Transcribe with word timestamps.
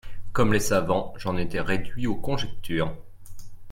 Comme 0.33 0.51
les 0.51 0.59
savants, 0.59 1.13
j'en 1.19 1.37
étais 1.37 1.61
réduit 1.61 2.07
aux 2.07 2.15
conjectures. 2.15 2.97